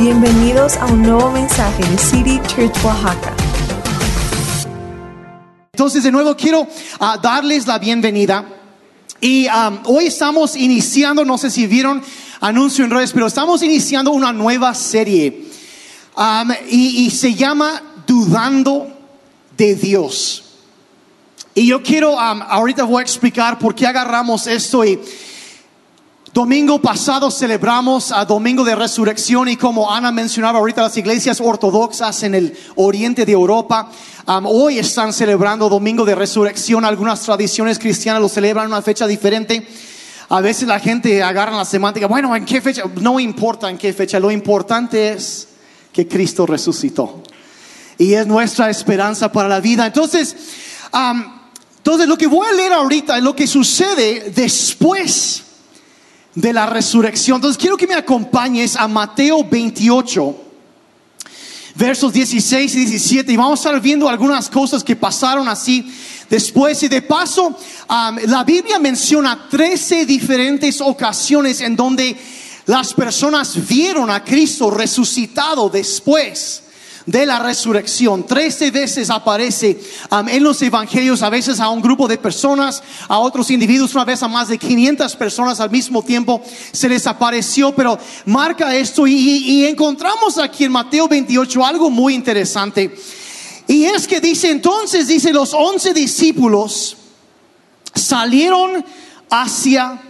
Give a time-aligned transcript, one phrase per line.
[0.00, 3.34] Bienvenidos a un nuevo mensaje de City Church Oaxaca.
[5.74, 6.66] Entonces, de nuevo quiero
[6.98, 8.46] ah, darles la bienvenida.
[9.20, 9.46] Y
[9.84, 12.02] hoy estamos iniciando, no sé si vieron
[12.40, 15.44] anuncio en redes, pero estamos iniciando una nueva serie.
[16.70, 18.88] Y, se llama Dudando
[19.54, 20.44] de Dios.
[21.54, 24.98] Y yo quiero, am, ahorita voy a explicar por qué agarramos esto y
[26.32, 32.22] Domingo pasado celebramos a Domingo de Resurrección y como Ana mencionaba ahorita las iglesias ortodoxas
[32.22, 33.90] en el oriente de Europa,
[34.44, 36.84] hoy están celebrando Domingo de Resurrección.
[36.84, 39.66] Algunas tradiciones cristianas lo celebran en una fecha diferente.
[40.28, 42.84] A veces la gente agarra la semántica, bueno, ¿en qué fecha?
[43.00, 45.48] No importa en qué fecha, lo importante es
[45.92, 47.24] que Cristo resucitó.
[47.98, 49.84] Y es nuestra esperanza para la vida.
[49.84, 50.36] Entonces,
[51.76, 55.46] entonces lo que voy a leer ahorita es lo que sucede después
[56.34, 57.36] de la resurrección.
[57.36, 60.36] Entonces quiero que me acompañes a Mateo 28,
[61.74, 65.92] versos 16 y 17, y vamos a estar viendo algunas cosas que pasaron así
[66.28, 66.82] después.
[66.82, 67.56] Y de paso,
[67.88, 72.16] la Biblia menciona 13 diferentes ocasiones en donde
[72.66, 76.62] las personas vieron a Cristo resucitado después
[77.06, 78.26] de la resurrección.
[78.26, 79.80] Trece veces aparece
[80.28, 84.22] en los evangelios, a veces a un grupo de personas, a otros individuos, una vez
[84.22, 89.14] a más de 500 personas al mismo tiempo se les apareció, pero marca esto y,
[89.14, 92.94] y encontramos aquí en Mateo 28 algo muy interesante.
[93.66, 96.96] Y es que dice entonces, dice los once discípulos
[97.94, 98.84] salieron
[99.30, 100.00] hacia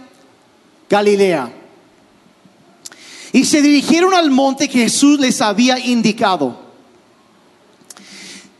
[0.89, 1.51] Galilea
[3.31, 6.60] y se dirigieron al monte que Jesús les había indicado.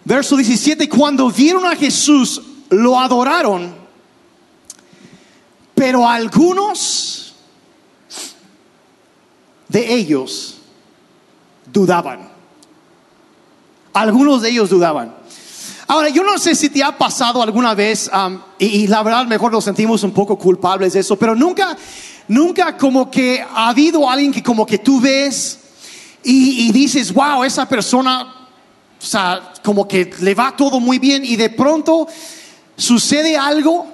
[0.04, 3.76] Verso 17, cuando vieron a Jesús, lo adoraron,
[5.76, 7.36] pero algunos
[9.68, 10.58] de ellos
[11.72, 12.30] dudaban.
[13.94, 15.14] Algunos de ellos dudaban.
[15.88, 18.10] Ahora, yo no sé si te ha pasado alguna vez,
[18.58, 21.78] y, y, la verdad mejor nos sentimos un poco culpables de eso, pero nunca,
[22.28, 25.59] nunca como que ha habido alguien que como que tú ves
[26.24, 28.41] y, y dices, wow, esa persona
[29.01, 32.07] o sea, como que le va todo muy bien y de pronto
[32.75, 33.88] sucede algo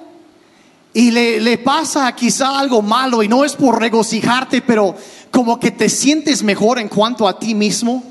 [0.92, 4.94] y le, le, pasa quizá algo malo y no es por regocijarte, pero
[5.30, 8.02] como que te sientes mejor en cuanto a ti mismo.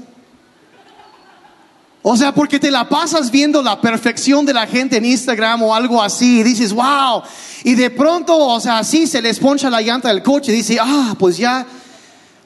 [2.01, 5.75] O sea, porque te la pasas viendo la perfección de la gente en Instagram o
[5.75, 7.21] algo así y dices, wow.
[7.63, 10.77] Y de pronto, o sea, así se les poncha la llanta del coche y dice,
[10.79, 11.65] ah, pues ya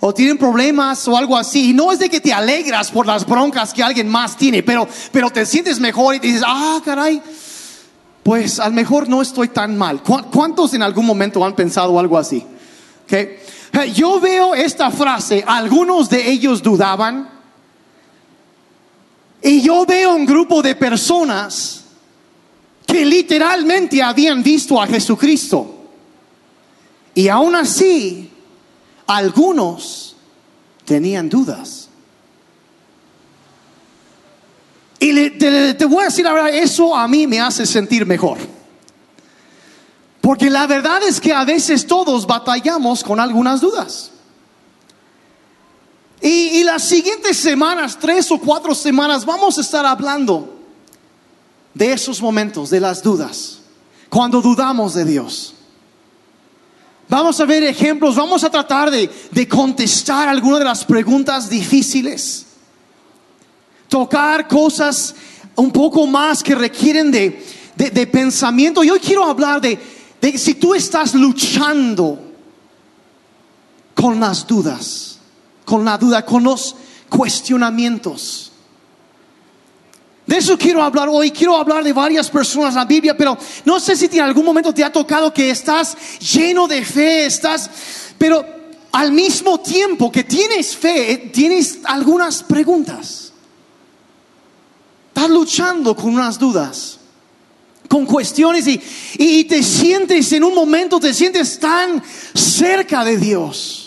[0.01, 1.69] o tienen problemas o algo así.
[1.69, 4.87] Y no es de que te alegras por las broncas que alguien más tiene, pero,
[5.11, 7.21] pero te sientes mejor y dices, ah, caray,
[8.23, 10.01] pues a lo mejor no estoy tan mal.
[10.03, 12.43] ¿Cuántos en algún momento han pensado algo así?
[13.05, 13.37] ¿Okay?
[13.93, 17.29] Yo veo esta frase, algunos de ellos dudaban,
[19.43, 21.83] y yo veo un grupo de personas
[22.85, 25.77] que literalmente habían visto a Jesucristo.
[27.13, 28.31] Y aún así,
[29.15, 30.15] algunos
[30.85, 31.89] tenían dudas.
[34.99, 38.37] Y te, voy a decir la verdad, eso a mí me hace sentir mejor.
[40.21, 44.11] Porque la verdad es que a veces todos batallamos con algunas dudas.
[46.21, 50.59] Y las siguientes semanas, tres o cuatro semanas, vamos a estar hablando
[51.73, 53.61] de esos momentos, de las dudas,
[54.09, 55.55] cuando dudamos de Dios.
[57.11, 62.45] Vamos a ver ejemplos, vamos a tratar de, de contestar algunas de las preguntas difíciles.
[63.89, 65.13] Tocar cosas
[65.57, 67.45] un poco más que requieren de,
[67.75, 68.81] de, pensamiento.
[68.81, 69.77] Yo quiero hablar de,
[70.21, 72.17] de si tú estás luchando
[73.93, 75.19] con las dudas,
[75.65, 76.77] con la duda, con los
[77.09, 78.50] cuestionamientos.
[80.25, 81.31] De eso quiero hablar hoy.
[81.31, 84.73] Quiero hablar de varias personas en la Biblia, pero no sé si en algún momento
[84.73, 87.69] te ha tocado que estás lleno de fe, estás,
[88.17, 88.45] pero
[88.91, 93.33] al mismo tiempo que tienes fe, tienes algunas preguntas.
[95.07, 96.99] Estás luchando con unas dudas,
[97.87, 98.81] con cuestiones y,
[99.17, 102.01] y te sientes en un momento, te sientes tan
[102.33, 103.80] cerca de Dios.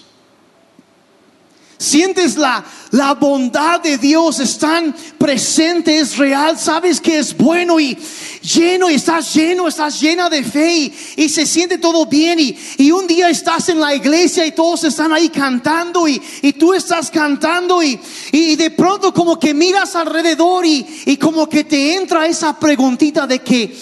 [1.77, 7.81] Sientes la, la bondad de Dios, es tan presente, es real, sabes que es bueno
[7.81, 7.99] y
[8.43, 12.39] lleno, y estás lleno, estás llena de fe y, se siente todo bien.
[12.39, 16.53] Y, y, un día estás en la iglesia y todos están ahí cantando y, y
[16.53, 17.99] tú estás cantando y,
[18.33, 23.77] de pronto como que miras alrededor y como que te entra esa preguntita de que,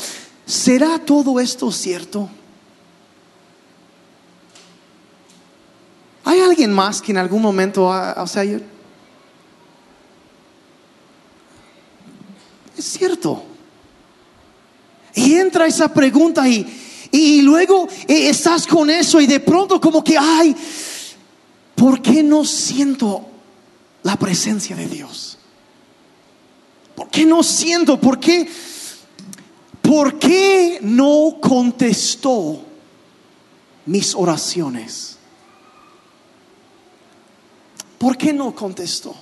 [0.46, 2.28] ¿será todo esto cierto?
[6.32, 8.62] ¿Hay alguien más que en algún momento, o sea, es
[12.78, 13.44] cierto?
[15.14, 16.66] Y entra esa pregunta y,
[17.10, 20.56] y luego eh, estás con eso y de pronto como que, ay,
[21.74, 23.26] ¿por qué no siento
[24.02, 25.36] la presencia de Dios?
[26.94, 28.00] ¿Por qué no siento?
[28.00, 28.48] ¿Por qué?
[29.82, 32.64] ¿Por qué no contestó
[33.84, 35.18] mis oraciones?
[38.02, 39.14] ¿Por qué no contestó?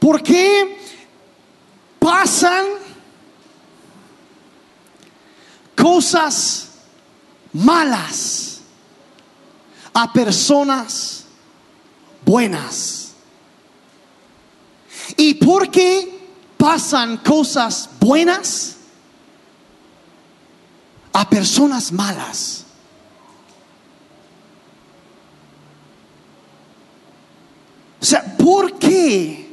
[0.00, 0.80] ¿Por qué
[2.00, 2.66] pasan
[5.76, 6.70] cosas
[7.52, 8.62] malas
[9.92, 11.26] a personas
[12.26, 13.12] buenas?
[15.16, 18.74] ¿Y por qué pasan cosas buenas
[21.12, 22.64] a personas malas?
[28.04, 29.48] O sea, ¿por qué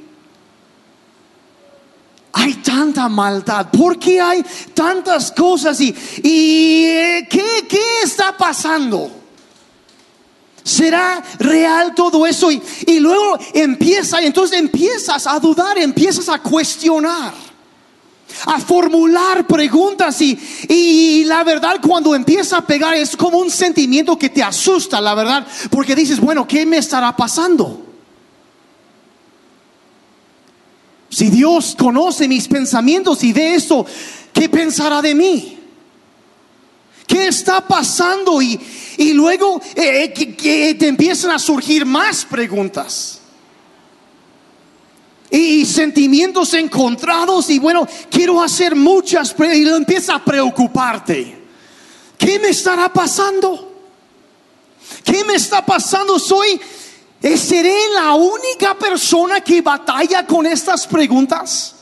[2.34, 3.72] hay tanta maldad?
[3.72, 4.44] ¿Por qué hay
[4.74, 5.80] tantas cosas?
[5.80, 9.10] ¿Y, eh, ¿qué, qué está pasando?
[10.62, 12.52] ¿Será real todo eso?
[12.52, 17.34] Y, y luego empieza, y entonces empiezas a dudar, empiezas a cuestionar,
[18.46, 20.22] a formular preguntas.
[20.22, 20.38] Y,
[20.68, 25.16] y la verdad, cuando empieza a pegar, es como un sentimiento que te asusta, la
[25.16, 27.91] verdad, porque dices, bueno, ¿qué me estará pasando?
[31.22, 33.86] Si Dios conoce mis pensamientos y ve esto,
[34.34, 35.56] ¿qué pensará de mí?
[37.06, 38.42] ¿Qué está pasando?
[38.42, 38.60] Y,
[38.98, 43.20] y luego eh, que, que te empiezan a surgir más preguntas.
[45.30, 51.38] Y, sentimientos encontrados y bueno, quiero hacer muchas y empieza a preocuparte.
[52.18, 53.72] ¿Qué me estará pasando?
[55.04, 56.18] ¿Qué me está pasando?
[56.18, 56.60] Soy eh,
[57.22, 61.76] ¿Seré la única persona que batalla con estas preguntas?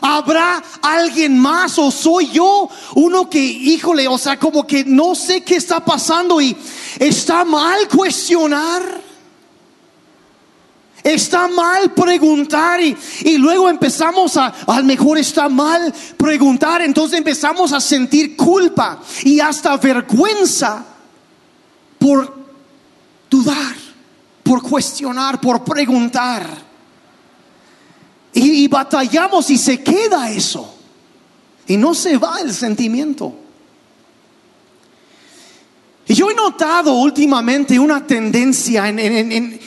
[0.00, 5.42] ¿Habrá alguien más o soy yo uno que, híjole, o sea, como que no sé
[5.42, 6.56] qué está pasando y
[6.98, 9.06] está mal cuestionar?
[11.02, 17.18] Está mal preguntar y, y luego empezamos a, a lo mejor está mal preguntar, entonces
[17.18, 20.84] empezamos a sentir culpa y hasta vergüenza
[21.98, 22.36] por
[23.30, 23.76] dudar,
[24.46, 26.46] por cuestionar, por preguntar.
[28.32, 30.74] Y, batallamos y se queda eso.
[31.66, 33.34] Y no se va el sentimiento.
[36.06, 39.60] Y yo he notado últimamente una tendencia en, en- en- en-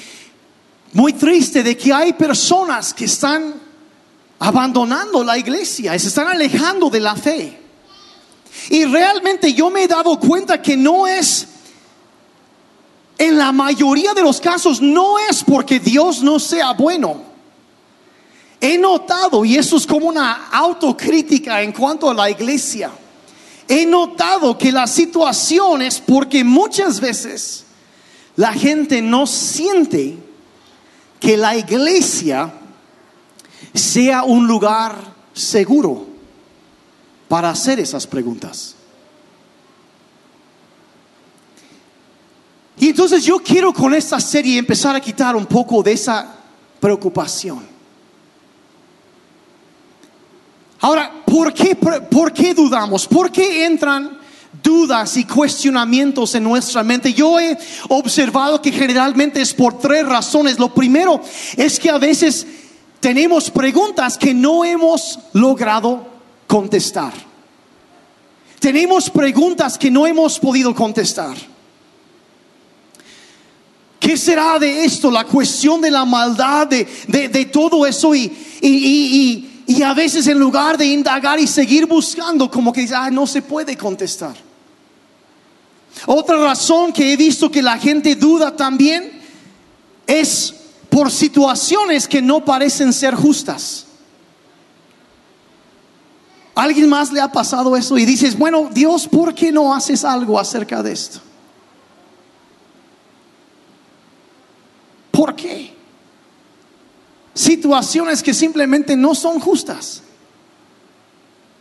[0.93, 3.53] muy triste de que hay personas que están
[4.39, 7.59] abandonando la iglesia se están alejando de la fe.
[8.69, 11.47] Y realmente yo me he dado cuenta que no es,
[13.19, 17.21] en la mayoría de los casos, no es porque Dios no sea bueno.
[18.61, 22.91] He notado, y eso es como una autocrítica en cuanto a la iglesia,
[23.67, 27.65] he notado que la situación es porque muchas veces
[28.37, 30.17] la gente no siente
[31.19, 32.53] que la iglesia
[33.73, 34.95] sea un lugar
[35.33, 36.07] seguro
[37.27, 38.75] para hacer esas preguntas.
[42.79, 46.35] Y entonces yo quiero con esta serie empezar a quitar un poco de esa
[46.79, 47.67] preocupación.
[50.79, 53.05] Ahora, ¿por qué, por qué dudamos?
[53.05, 54.17] ¿Por qué entran
[54.63, 57.13] dudas y cuestionamientos en nuestra mente?
[57.13, 57.57] Yo he
[57.89, 60.57] observado que generalmente es por tres razones.
[60.57, 61.21] Lo primero
[61.57, 62.47] es que a veces
[63.01, 66.07] tenemos preguntas que no hemos logrado
[66.47, 67.11] contestar.
[68.61, 71.35] Tenemos preguntas que no hemos podido contestar.
[73.99, 75.11] ¿Qué será de esto?
[75.11, 78.15] La cuestión de la maldad, de, de- todo eso.
[78.15, 82.71] Y, y- y- y- y a veces en lugar de indagar y seguir buscando, como
[82.73, 84.35] que ah, no se puede contestar.
[86.05, 89.11] Otra razón que he visto que la gente duda también
[90.07, 90.53] es
[90.89, 93.85] por situaciones que no parecen ser justas.
[96.55, 97.97] ¿Alguien más le ha pasado eso?
[97.97, 101.19] Y dices, bueno, Dios, ¿por qué no haces algo acerca de esto?
[105.19, 105.73] ¿Por qué?
[107.33, 110.01] Situaciones que simplemente no son justas.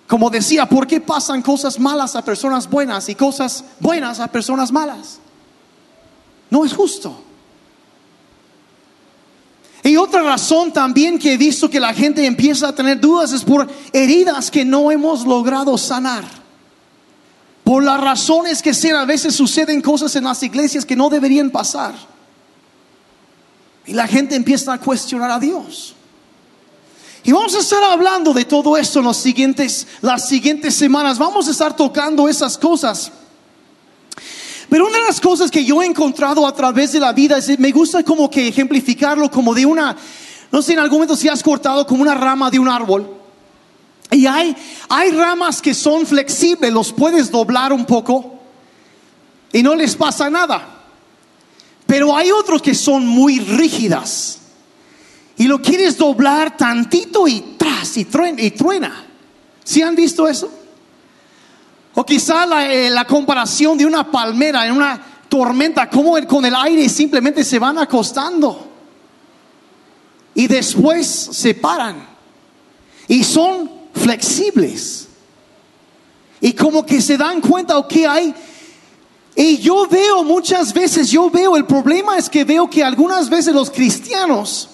[0.06, 4.70] Como decía, ¿por qué pasan cosas malas a personas buenas y cosas buenas a personas
[4.70, 5.18] malas?
[6.50, 7.20] No es justo.
[9.82, 13.42] Y otra razón también que he visto que la gente empieza a tener dudas es
[13.42, 16.22] por heridas que no hemos logrado sanar.
[17.64, 21.50] Por las razones que sean, a veces suceden cosas en las iglesias que no deberían
[21.50, 22.17] pasar.
[23.88, 25.94] Y la gente empieza a cuestionar a Dios.
[27.24, 31.18] Y vamos a estar hablando de todo esto en siguientes, las siguientes semanas.
[31.18, 33.10] Vamos a estar tocando esas cosas.
[34.68, 37.58] Pero una de las cosas que yo he encontrado a través de la vida es,
[37.58, 39.96] me gusta como que ejemplificarlo como de una,
[40.52, 43.08] no sé, en algún momento si has cortado como una rama de un árbol.
[44.10, 44.54] Y hay,
[44.90, 48.38] hay ramas que son flexibles, los puedes doblar un poco
[49.50, 50.77] y no les pasa nada.
[51.88, 54.40] Pero hay otros que son muy rígidas.
[55.38, 58.42] Y lo quieres doblar tantito y tras y truena.
[58.42, 59.06] Y truena.
[59.64, 60.52] ¿Sí han visto eso?
[61.94, 66.90] O quizá la, eh, comparación de una palmera en una tormenta, como con el aire
[66.90, 68.68] simplemente se van acostando.
[70.34, 72.06] Y después se paran.
[73.08, 75.08] Y son flexibles.
[76.42, 78.34] Y como que se dan cuenta, que hay
[79.40, 83.54] y yo veo muchas veces, yo veo, el problema es que veo que algunas veces
[83.54, 84.68] los cristianos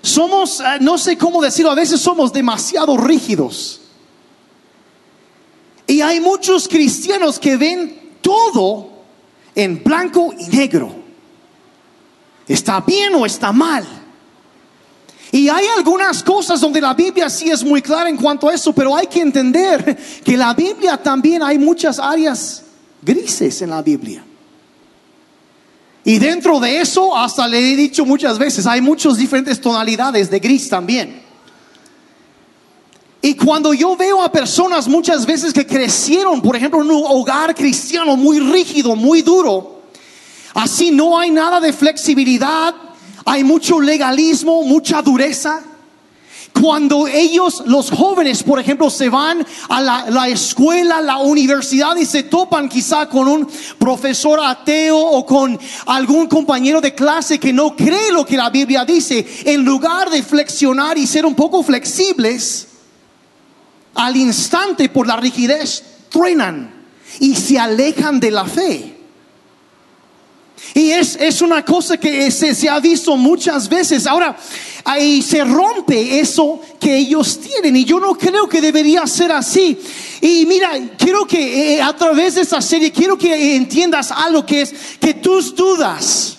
[0.00, 3.82] somos, eh, no sé cómo decirlo, a veces somos demasiado rígidos.
[5.86, 8.88] Y hay muchos cristianos que ven todo
[9.54, 10.90] en blanco y negro.
[12.46, 13.86] ¿Está bien o está mal?
[15.32, 18.72] Y hay algunas cosas donde la Biblia sí es muy clara en cuanto a eso,
[18.72, 22.64] pero hay que entender que la Biblia también hay muchas áreas
[23.02, 24.24] grises en la Biblia.
[26.04, 30.38] Y dentro de eso, hasta le he dicho muchas veces, hay muchas diferentes tonalidades de
[30.38, 31.22] gris también.
[33.20, 37.54] Y cuando yo veo a personas muchas veces que crecieron, por ejemplo, en un hogar
[37.54, 39.82] cristiano muy rígido, muy duro,
[40.54, 42.74] así no hay nada de flexibilidad,
[43.24, 45.62] hay mucho legalismo, mucha dureza.
[46.52, 52.24] Cuando ellos, los jóvenes, por ejemplo, se van a la, escuela, la universidad y se
[52.24, 58.10] topan quizá con un profesor ateo o con algún compañero de clase que no cree
[58.10, 62.66] lo que la Biblia dice, en lugar de flexionar y ser un poco flexibles,
[63.94, 66.72] al instante por la rigidez truenan
[67.20, 68.98] y se alejan de la fe.
[70.74, 74.06] Y es, es una cosa que se, se, ha visto muchas veces.
[74.06, 74.36] Ahora,
[74.88, 77.76] ahí se rompe eso que ellos tienen.
[77.76, 79.78] Y yo no creo que debería ser así.
[80.22, 84.62] Y mira, quiero que eh, a través de esta serie, quiero que entiendas algo que
[84.62, 86.38] es que tus dudas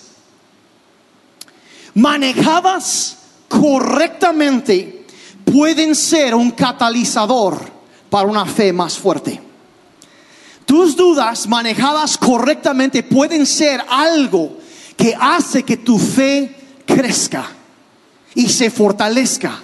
[1.94, 5.06] manejadas correctamente
[5.44, 7.60] pueden ser un catalizador
[8.10, 9.40] para una fe más fuerte.
[10.66, 14.58] Tus dudas manejadas correctamente pueden ser algo
[14.96, 17.59] que hace que tu fe crezca
[18.34, 19.62] y se fortalezca.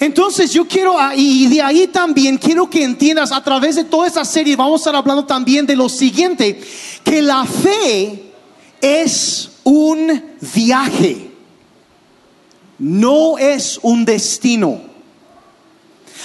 [0.00, 4.06] Entonces yo quiero, ah, y de ahí también quiero que entiendas a través de toda
[4.06, 6.60] esta serie, vamos a estar hablando también de lo siguiente,
[7.02, 8.32] que la fe
[8.80, 10.22] es un
[10.54, 11.30] viaje,
[12.78, 14.80] no es un destino.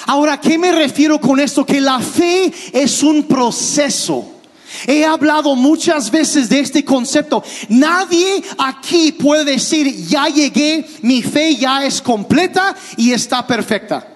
[0.05, 1.65] Ahora, ¿qué me refiero con esto?
[1.65, 4.38] Que la fe es un proceso.
[4.87, 7.43] He hablado muchas veces de este concepto.
[7.69, 14.07] Nadie aquí puede decir, ya llegué, mi fe ya es completa y está perfecta.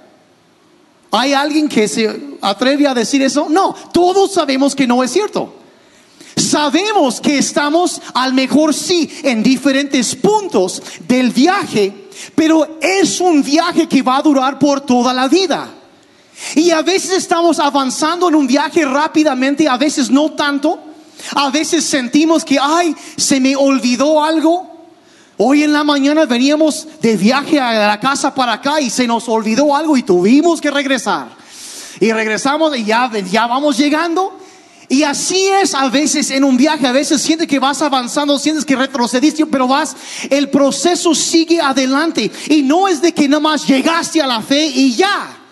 [1.12, 3.48] ¿Hay alguien que se atreve a decir eso?
[3.50, 5.53] No, todos sabemos que no es cierto.
[6.36, 12.03] Sabemos que estamos al mejor sí en diferentes puntos del viaje
[12.36, 15.69] pero es un viaje que va a durar por toda la vida.
[16.55, 20.79] Y a veces estamos avanzando en un viaje rápidamente, a veces no tanto.
[21.35, 24.71] A veces sentimos que, ay, se me olvidó algo.
[25.38, 29.27] Hoy en la mañana veníamos de viaje a la casa para acá y se nos
[29.29, 31.27] olvidó algo y tuvimos que regresar.
[32.00, 34.38] Y regresamos y ya, ya vamos llegando
[34.93, 38.63] y así es a veces en un viaje, a veces sientes que vas avanzando, sientes
[38.63, 39.95] que retrocediste, pero vas,
[40.29, 42.31] el proceso sigue adelante.
[42.50, 45.42] Y no es de que nada más llegaste a la fe y ya.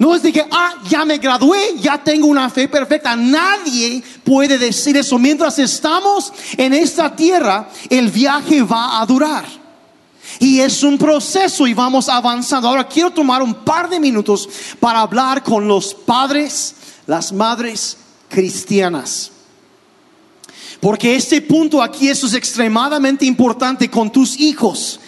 [0.00, 3.14] No es de que, ah, ya me gradué, ya tengo una fe perfecta.
[3.14, 5.18] Nadie puede decir eso.
[5.18, 9.44] Mientras estamos en esta tierra, el viaje va a durar.
[10.38, 12.66] Y es un proceso y vamos avanzando.
[12.66, 14.48] Ahora quiero tomar un par de minutos
[14.80, 16.76] para hablar con los padres,
[17.06, 17.98] las madres
[18.30, 19.30] cristianas.
[20.80, 24.98] Porque este punto aquí eso es extremadamente importante con tus hijos.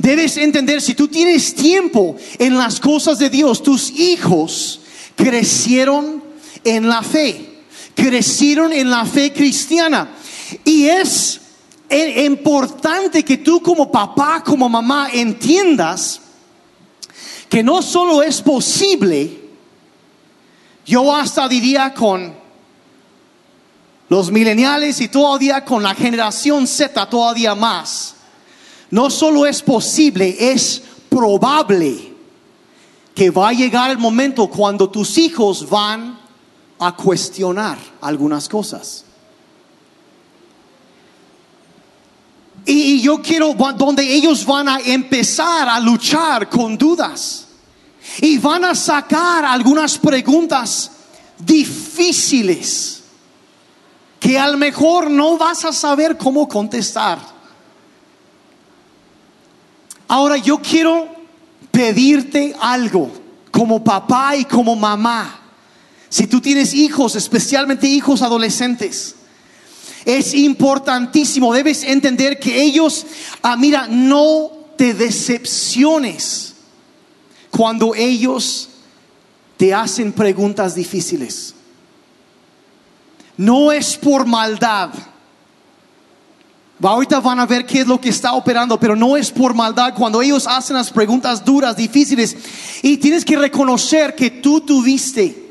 [0.00, 4.80] Debes entender, si tú tienes tiempo en las cosas de Dios, tus hijos
[5.14, 6.24] crecieron
[6.64, 7.64] en la fe,
[7.94, 10.08] crecieron en la fe cristiana.
[10.64, 11.42] Y es
[11.90, 16.22] importante que tú como papá, como mamá, entiendas
[17.50, 19.38] que no solo es posible,
[20.86, 22.34] yo hasta diría con
[24.08, 28.14] los mileniales y todavía con la generación Z todavía más.
[28.90, 32.14] No solo es posible, es probable
[33.14, 36.18] que va a llegar el momento cuando tus hijos van
[36.78, 39.04] a cuestionar algunas cosas.
[42.64, 47.46] Y yo quiero donde ellos van a empezar a luchar con dudas.
[48.20, 50.90] Y van a sacar algunas preguntas
[51.38, 53.02] difíciles
[54.18, 57.18] que a lo mejor no vas a saber cómo contestar.
[60.10, 61.08] Ahora yo quiero
[61.70, 63.12] pedirte algo
[63.52, 65.40] como papá y como mamá.
[66.08, 69.14] Si tú tienes hijos, especialmente hijos adolescentes,
[70.04, 73.06] es importantísimo, debes entender que ellos,
[73.40, 76.54] ah, mira, no te decepciones
[77.52, 78.68] cuando ellos
[79.56, 81.54] te hacen preguntas difíciles.
[83.36, 84.90] No es por maldad.
[86.82, 89.94] Ahorita van a ver qué es lo que está operando, pero no es por maldad
[89.94, 92.36] cuando ellos hacen las preguntas duras, difíciles.
[92.82, 95.50] Y tienes que reconocer que tú tuviste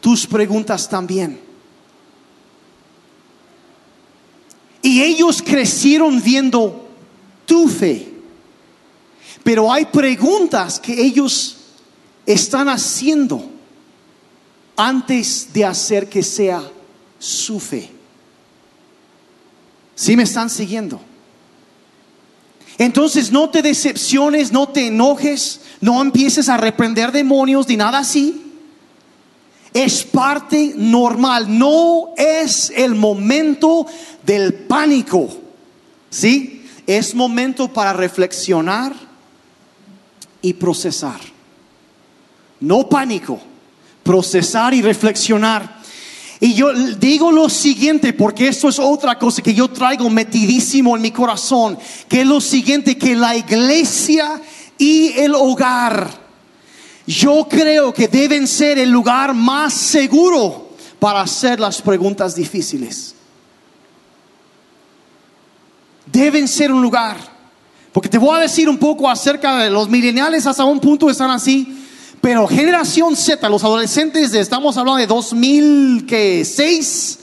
[0.00, 1.40] tus preguntas también.
[4.82, 6.88] Y ellos crecieron viendo
[7.44, 8.12] tu fe.
[9.42, 11.56] Pero hay preguntas que ellos
[12.24, 13.50] están haciendo
[14.76, 16.62] antes de hacer que sea
[17.18, 18.01] su fe.
[19.94, 21.00] Si me están siguiendo?
[22.78, 28.42] Entonces no te decepciones, no te enojes, no empieces a reprender demonios ni nada así.
[29.74, 33.86] Es parte normal, no es el momento
[34.24, 35.28] del pánico.
[36.10, 36.66] ¿Sí?
[36.86, 38.92] Es momento para reflexionar
[40.42, 41.20] y procesar.
[42.60, 43.40] No pánico,
[44.02, 45.81] procesar y reflexionar.
[46.42, 51.02] Y yo digo lo siguiente, porque esto es otra cosa que yo traigo metidísimo en
[51.02, 54.42] mi corazón, que es lo siguiente, que la iglesia
[54.76, 56.22] y el hogar
[57.06, 63.14] yo creo que deben ser el lugar más seguro para hacer las preguntas difíciles.
[66.06, 67.16] Deben ser un lugar.
[67.92, 71.30] Porque te voy a decir un poco acerca de los mileniales, hasta un punto están
[71.30, 71.81] así.
[72.22, 77.18] Pero generación Z, los adolescentes, estamos hablando de 2006,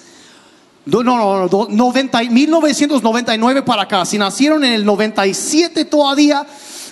[0.87, 4.05] no, no, no, 90, 1999 para acá.
[4.05, 6.45] Si nacieron en el 97 todavía,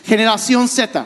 [0.05, 1.05] generación Z.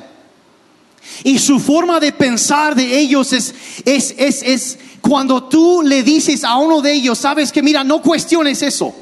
[1.24, 6.44] Y su forma de pensar de ellos es, es, es, es cuando tú le dices
[6.44, 8.94] a uno de ellos, sabes que mira, no cuestiones eso.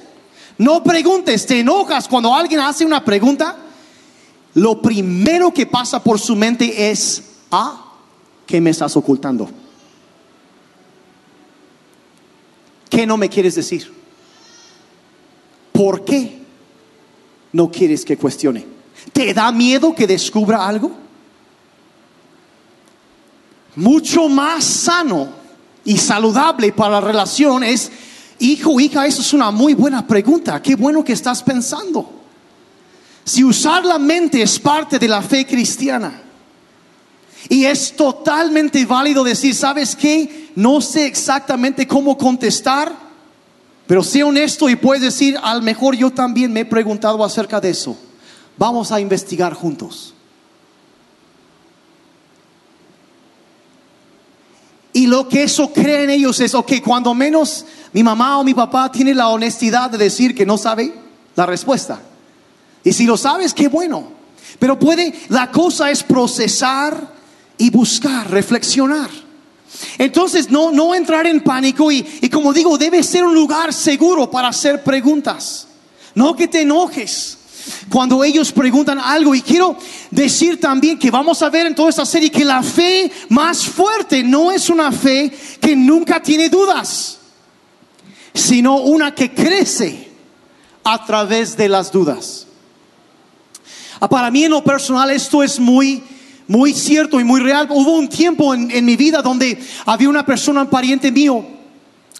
[0.57, 3.57] No preguntes, te enojas cuando alguien hace una pregunta.
[4.53, 7.87] Lo primero que pasa por su mente es, ah,
[8.49, 9.49] ¿qué me estás ocultando?
[12.89, 13.93] ¿Qué no me quieres decir?
[15.71, 16.41] ¿Por qué
[17.53, 18.65] no quieres que cuestione?
[19.13, 20.91] ¿Te da miedo que descubra algo?
[23.75, 25.29] mucho más sano
[25.85, 27.89] y saludable para la relación es,
[28.39, 30.61] hijo, hija, eso es una muy buena pregunta.
[30.61, 32.11] Qué bueno que estás pensando.
[33.23, 36.23] Si usar la mente es parte de la fe cristiana.
[37.47, 40.49] Y es totalmente válido decir, ¿sabes qué?
[40.55, 42.93] No sé exactamente cómo contestar,
[43.87, 47.69] pero sé honesto y puedes decir, al mejor yo también me he preguntado acerca de
[47.69, 47.97] eso.
[48.57, 50.13] Vamos a investigar juntos.
[54.91, 58.53] Y lo que eso cree en ellos es, ok, cuando menos mi mamá o mi
[58.53, 60.93] papá tiene la honestidad de decir que no sabe
[61.35, 62.01] la respuesta.
[62.83, 64.11] Y si lo sabes, qué bueno.
[64.57, 67.18] Pero puede, la cosa es procesar
[67.59, 69.11] y buscar, reflexionar.
[69.99, 74.31] Entonces, no, no entrar en pánico y, y como digo, debe ser un lugar seguro
[74.31, 75.67] para hacer preguntas.
[76.15, 77.37] No que te enojes
[77.89, 79.35] cuando ellos preguntan algo.
[79.35, 79.77] Y quiero
[80.09, 84.23] decir también que vamos a ver en toda esta serie que la fe más fuerte
[84.23, 87.19] no es una fe que nunca tiene dudas,
[88.33, 90.09] sino una que crece
[90.83, 92.47] a través de las dudas.
[93.99, 96.01] Ah, para mí en lo personal esto es muy,
[96.49, 97.67] muy cierto y muy real.
[97.69, 101.45] Hubo un tiempo en, en mi vida donde había una persona, un pariente mío,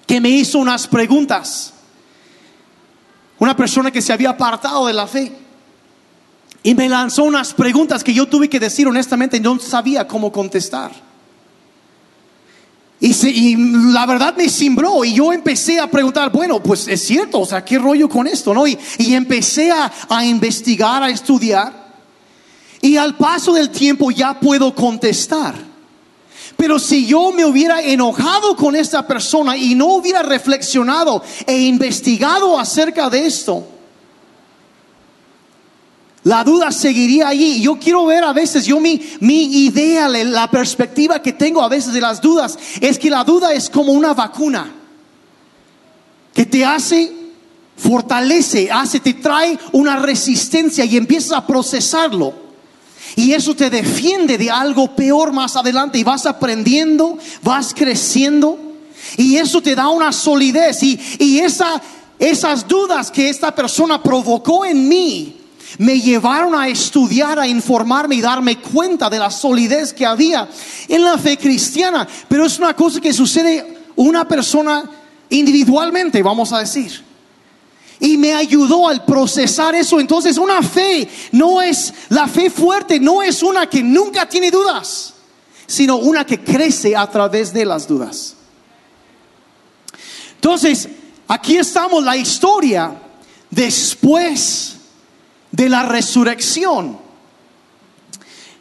[0.06, 1.74] que me hizo unas preguntas.
[3.39, 5.32] Una persona que se había apartado de la fe.
[6.62, 10.92] Y me lanzó unas preguntas que yo tuve que decir honestamente, no sabía cómo contestar.
[13.02, 13.56] Y,
[13.94, 17.63] la verdad me cimbró y yo empecé a preguntar, bueno, pues es cierto, o sea,
[17.63, 18.54] ¿qué rollo con esto?
[18.54, 18.68] ¿no?
[18.68, 21.79] Y, empecé a, a investigar, a estudiar.
[22.82, 25.56] Y al paso del tiempo ya puedo contestar.
[26.56, 32.60] Pero si yo me hubiera enojado con esta persona y no hubiera reflexionado e investigado
[32.60, 33.65] acerca de esto,
[36.24, 37.62] la duda seguiría allí.
[37.62, 41.94] Yo quiero ver a veces, yo mi, mi idea, la perspectiva que tengo a veces
[41.94, 44.74] de las dudas, es que la duda es como una vacuna
[46.34, 47.12] que te hace,
[47.78, 52.49] fortalece, hace, te trae una resistencia y empiezas a procesarlo.
[53.15, 58.58] Y eso te defiende de algo peor más adelante y vas aprendiendo, vas creciendo
[59.17, 61.82] y eso te da una solidez y, y esa,
[62.17, 65.36] esas dudas que esta persona provocó en mí
[65.78, 70.50] me llevaron a estudiar, a informarme y darme cuenta de la solidez que había
[70.88, 72.08] en la fe cristiana.
[72.28, 74.89] Pero es una cosa que sucede una persona
[75.30, 77.09] individualmente, vamos a decir.
[78.00, 80.00] Y me ayudó al procesar eso.
[80.00, 85.14] Entonces una fe no es, la fe fuerte no es una que nunca tiene dudas,
[85.68, 88.36] sino una que crece a través de las dudas.
[90.36, 90.88] Entonces,
[91.28, 92.94] aquí estamos la historia
[93.50, 94.78] después
[95.52, 96.98] de la resurrección.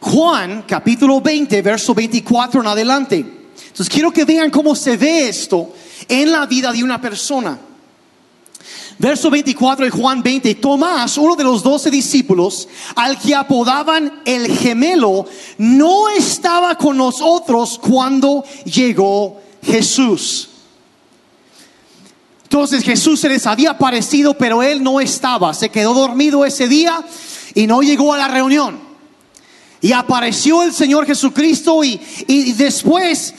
[0.01, 3.15] Juan capítulo 20, verso 24 en adelante.
[3.17, 5.73] Entonces quiero que vean cómo se ve esto
[6.07, 7.57] en la vida de una persona.
[8.99, 14.57] Verso 24 de Juan 20, Tomás, uno de los doce discípulos, al que apodaban el
[14.57, 15.25] gemelo,
[15.57, 20.49] no estaba con nosotros cuando llegó Jesús.
[22.43, 27.01] Entonces Jesús se les había aparecido, pero él no estaba, se quedó dormido ese día
[27.55, 28.81] y no llegó a la reunión.
[29.79, 33.33] Y apareció el Señor Jesucristo y, y después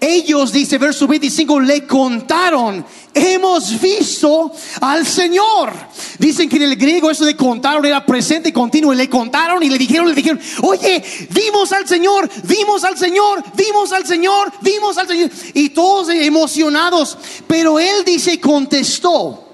[0.00, 5.72] ellos, dice verso 25, le contaron, hemos visto al Señor.
[6.18, 9.70] Dicen que en el griego eso de contaron era presente continuo y le contaron y
[9.70, 14.98] le dijeron, le dijeron, oye, vimos al Señor, vimos al Señor, vimos al Señor, vimos
[14.98, 15.30] al Señor.
[15.54, 19.44] Y todos emocionados, pero él dice, contestó,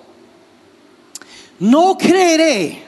[1.60, 2.82] no creeré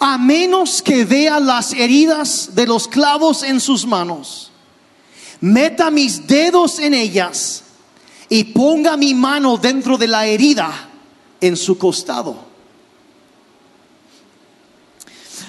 [0.00, 4.49] a menos que vea las heridas de los clavos en sus manos
[5.40, 7.62] meta mis dedos en ellas
[8.28, 10.70] y ponga mi mano dentro de la herida
[11.40, 12.50] en su costado.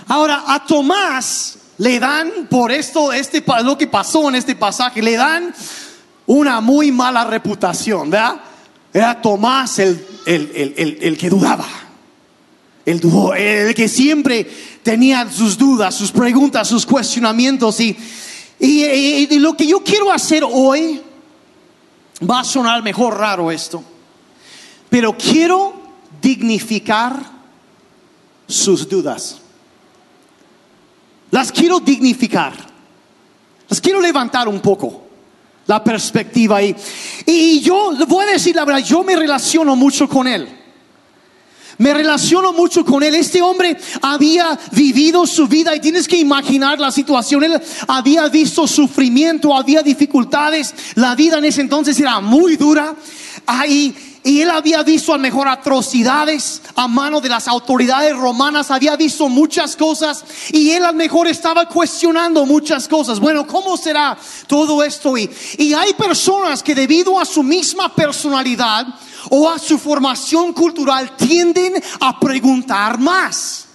[0.08, 5.15] Ahora a Tomás le dan por esto, este lo que pasó en este pasaje, le
[5.15, 5.54] dan
[6.25, 8.41] una muy mala reputación, ¿verdad?
[8.93, 11.65] Era Tomás el, el, el, el, el que dudaba,
[12.86, 14.49] el, dudó, el que siempre
[14.84, 17.95] tenía sus dudas, sus preguntas, sus cuestionamientos y
[18.62, 21.02] y, lo que yo quiero hacer hoy
[22.30, 23.84] va a sonar mejor raro esto,
[24.89, 25.74] pero quiero
[26.21, 27.19] dignificar
[28.47, 29.39] sus dudas.
[31.32, 32.54] Las quiero dignificar.
[33.67, 35.08] Las quiero levantar un poco
[35.65, 36.76] la perspectiva ahí.
[37.26, 40.61] Y yo voy a decir la verdad, yo me relaciono mucho con él.
[41.81, 43.15] Me relaciono mucho con él.
[43.15, 47.43] Este hombre había vivido su vida y tienes que imaginar la situación.
[47.43, 50.75] Él había visto sufrimiento, había dificultades.
[50.93, 52.93] La vida en ese entonces era muy dura.
[53.47, 58.95] Ahí, y él había visto a mejor atrocidades a mano de las autoridades romanas, había
[58.95, 63.19] visto muchas cosas y él a lo mejor estaba cuestionando muchas cosas.
[63.19, 65.17] Bueno, ¿cómo será todo esto?
[65.17, 68.88] Y, y hay personas que debido a su misma personalidad,
[69.29, 73.67] o a su formación cultural tienden a preguntar más.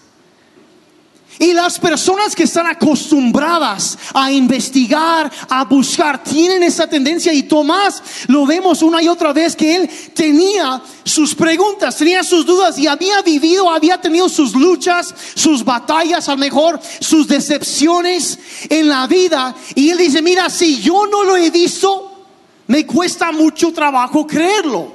[1.39, 7.33] Y las personas que están acostumbradas a investigar, a buscar, tienen esa tendencia.
[7.33, 12.47] Y Tomás lo vemos una y otra vez que él tenía sus preguntas, tenía sus
[12.47, 18.39] dudas y había vivido, había tenido sus luchas, sus batallas, a lo mejor sus decepciones
[18.71, 19.55] en la vida.
[19.75, 22.25] Y él dice, mira, si yo no lo he visto,
[22.67, 24.93] me cuesta mucho trabajo creerlo.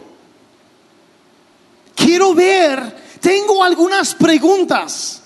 [1.96, 5.21] Quiero ver, tengo algunas preguntas.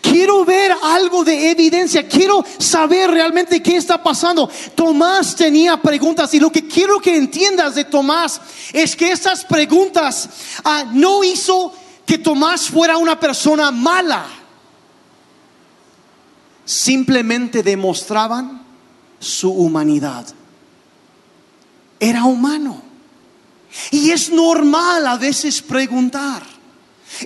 [0.00, 2.06] Quiero ver algo de evidencia.
[2.06, 4.48] Quiero saber realmente qué está pasando.
[4.74, 8.40] Tomás tenía preguntas y lo que quiero que entiendas de Tomás
[8.72, 10.28] es que estas preguntas
[10.64, 11.72] ah, no hizo
[12.06, 14.26] que Tomás fuera una persona mala.
[16.64, 18.64] Simplemente demostraban
[19.18, 20.26] su humanidad.
[21.98, 22.82] Era humano.
[23.90, 26.53] Y es normal a veces preguntar.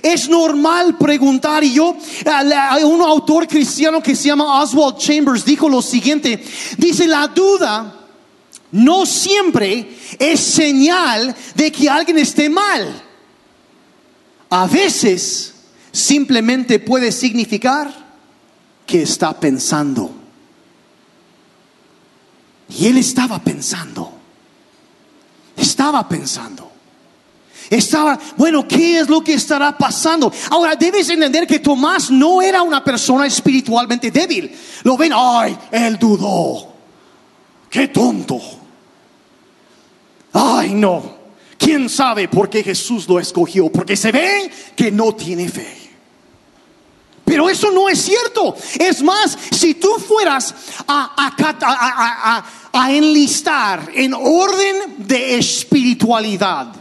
[0.01, 1.63] Es normal preguntar.
[1.63, 1.95] Y yo,
[2.83, 6.43] un autor cristiano que se llama Oswald Chambers dijo lo siguiente.
[6.77, 7.95] Dice, la duda
[8.71, 13.03] no siempre es señal de que alguien esté mal.
[14.49, 15.53] A veces
[15.91, 17.91] simplemente puede significar
[18.85, 20.11] que está pensando.
[22.69, 24.13] Y él estaba pensando.
[25.55, 26.71] Estaba pensando.
[27.69, 30.31] Estaba, bueno, ¿qué es lo que estará pasando?
[30.49, 34.51] Ahora, debes entender que Tomás no era una persona espiritualmente débil.
[34.83, 36.73] Lo ven, ay, él dudó.
[37.69, 38.41] Qué tonto.
[40.33, 41.19] Ay, no.
[41.57, 43.69] ¿Quién sabe por qué Jesús lo escogió?
[43.69, 45.77] Porque se ve que no tiene fe.
[47.25, 48.55] Pero eso no es cierto.
[48.79, 50.55] Es más, si tú fueras
[50.87, 52.43] a,
[52.89, 56.73] enlistar en orden de espiritualidad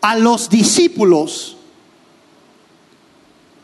[0.00, 1.56] a los discípulos,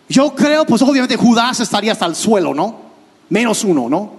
[0.08, 2.82] yo creo, pues obviamente Judas estaría hasta el suelo, ¿no?
[3.30, 4.12] Menos uno, ¿no?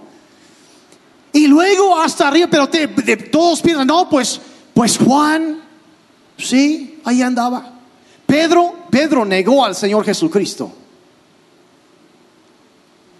[1.32, 2.68] Y luego hasta arriba, pero
[3.30, 4.40] todos piensan, no, pues,
[4.72, 5.62] pues Juan,
[6.36, 7.74] sí, ahí andaba.
[8.26, 10.72] Pedro, Pedro negó al Señor Jesucristo.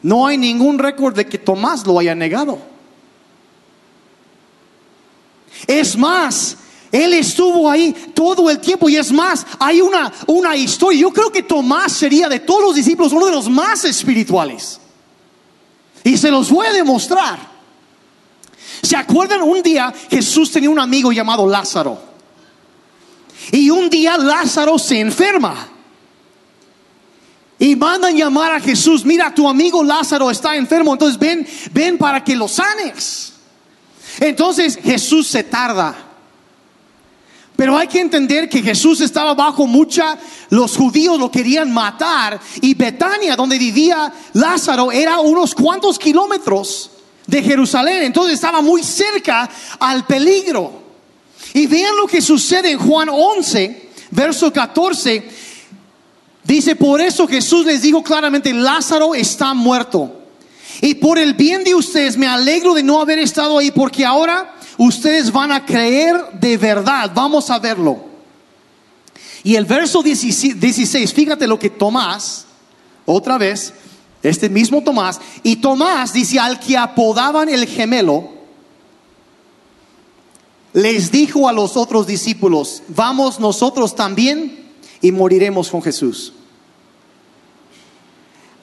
[0.03, 2.59] No hay ningún récord de que Tomás lo haya negado.
[5.67, 6.57] Es más,
[6.93, 11.01] él estuvo ahí todo el tiempo y es más, hay una, una historia.
[11.01, 14.81] Yo creo que Tomás sería de todos los discípulos uno de los más espirituales.
[16.05, 17.39] Y se los voy a demostrar.
[18.83, 19.43] ¿Se acuerdan?
[19.43, 22.01] Un día Jesús tenía un amigo llamado Lázaro.
[23.51, 25.69] Y un día Lázaro se enferma.
[27.59, 32.23] Y mandan llamar a Jesús, mira, tu amigo Lázaro está enfermo, entonces ven, ven para
[32.23, 33.33] que lo sanes.
[34.21, 36.06] Entonces Jesús se tarda.
[37.57, 40.19] Pero hay que entender que Jesús estaba bajo mucha,
[40.51, 46.91] los judíos lo querían matar y Betania, donde vivía Lázaro, era unos cuantos kilómetros
[47.27, 48.03] de Jerusalén.
[48.03, 50.85] Entonces estaba muy cerca al peligro.
[51.55, 55.31] Y vean lo que sucede en Juan 11, verso 14.
[56.45, 60.13] Dice, por eso Jesús les dijo claramente, Lázaro está muerto.
[60.83, 64.56] Y por el bien de ustedes me alegro de no haber estado ahí, porque ahora
[64.79, 67.11] ustedes van a creer de verdad.
[67.15, 68.05] Vamos a verlo.
[69.43, 72.47] Y el verso 16, fíjate lo que Tomás,
[73.05, 73.73] otra vez,
[74.23, 78.29] este mismo Tomás, y Tomás dice, al que apodaban el gemelo,
[80.73, 84.67] les dijo a los otros discípulos, vamos nosotros también
[85.01, 86.33] y moriremos con Jesús.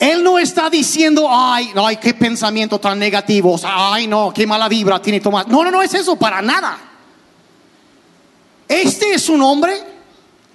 [0.03, 5.01] Él no está diciendo, ay, ay, qué pensamiento tan negativo, ay, no, qué mala vibra
[5.01, 5.47] tiene Tomás.
[5.47, 6.77] No, no, no es eso, para nada.
[8.67, 9.81] Este es un hombre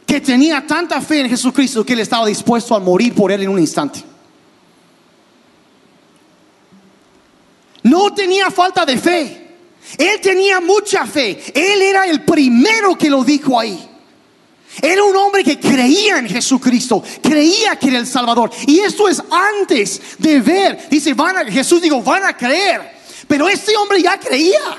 [0.04, 3.48] que tenía tanta fe en Jesucristo que él estaba dispuesto a morir por él en
[3.48, 4.04] un instante.
[7.84, 9.56] No tenía falta de fe.
[9.96, 11.42] Él tenía mucha fe.
[11.54, 13.87] Él era el primero que lo dijo ahí.
[14.80, 18.50] Era un hombre que creía en Jesucristo, creía que era el Salvador.
[18.66, 20.88] Y esto es antes de ver.
[20.90, 22.98] Dice, van a, Jesús dijo, van a creer.
[23.26, 24.78] Pero este hombre ya creía.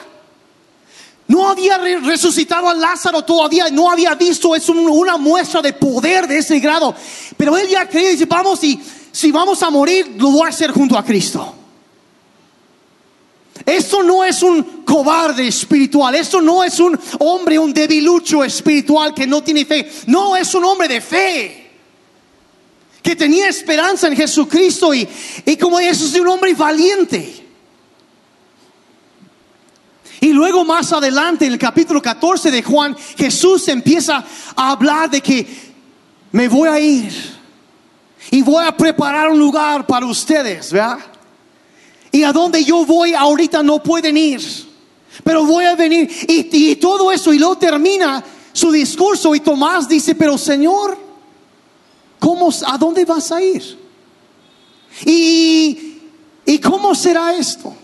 [1.27, 6.39] No había resucitado a Lázaro todavía, no había visto, es una muestra de poder de
[6.39, 6.95] ese grado.
[7.38, 8.81] Pero él ya creía dice, vamos, y
[9.12, 11.59] si vamos a morir, lo voy a hacer junto a Cristo.
[13.69, 19.27] Esto no es un cobarde espiritual, esto no es un hombre, un debilucho espiritual que
[19.27, 21.69] no tiene fe, no es un hombre de fe,
[23.03, 25.08] que tenía esperanza en Jesucristo y,
[25.45, 27.45] y como eso es un hombre valiente.
[30.21, 35.21] Y luego más adelante, en el capítulo 14 de Juan, Jesús empieza a hablar de
[35.21, 35.47] que
[36.32, 37.13] me voy a ir
[38.32, 40.99] y voy a preparar un lugar para ustedes, ¿verdad?
[42.12, 44.41] Y a donde yo voy ahorita no pueden ir.
[45.24, 46.10] Pero voy a venir.
[46.28, 47.34] Y, todo eso.
[47.34, 49.36] Y luego termina su discurso.
[49.36, 50.98] Y Tomás dice, pero Señor,
[52.19, 53.78] ¿cómo, ¿a dónde vas a ir?
[55.06, 56.00] Y,
[56.45, 57.76] ¿Y cómo será esto?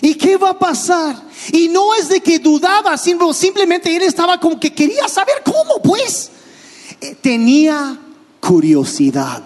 [0.00, 1.20] ¿Y qué va a pasar?
[1.52, 5.82] Y no es de que dudaba, sino simplemente él estaba como que quería saber cómo,
[5.82, 6.30] pues.
[7.00, 7.98] Eh, tenía
[8.40, 9.42] curiosidad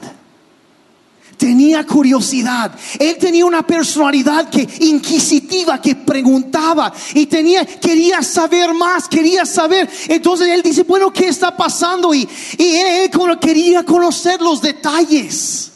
[1.42, 2.70] tenía curiosidad.
[3.00, 9.90] Él tenía una personalidad que inquisitiva, que preguntaba y tenía quería saber más, quería saber.
[10.06, 12.28] Entonces él dice, "Bueno, ¿qué está pasando?" Y,
[12.60, 15.72] él, quería conocer los detalles.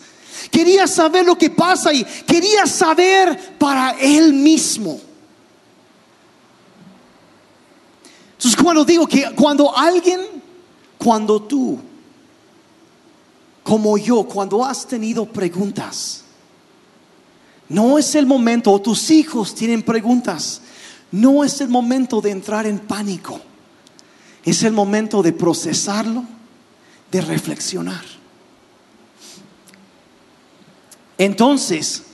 [0.52, 5.00] Quería saber lo que pasa y quería saber para él mismo.
[8.34, 10.20] Entonces cuando digo que cuando alguien,
[10.96, 11.80] cuando tú
[13.66, 16.22] como yo, cuando has tenido preguntas,
[17.68, 20.60] no es el momento, o tus hijos tienen preguntas,
[21.10, 23.40] no es el momento de entrar en pánico,
[24.44, 26.22] es el momento de procesarlo,
[27.10, 28.04] de reflexionar.
[31.18, 32.04] Entonces,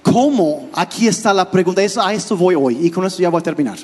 [0.00, 0.68] ¿cómo?
[0.74, 3.80] Aquí está la pregunta, a esto voy hoy y con esto ya voy a terminar.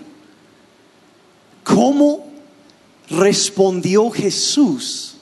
[1.64, 2.24] ¿Cómo
[3.10, 5.13] respondió Jesús